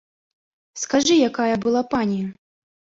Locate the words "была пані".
1.69-2.21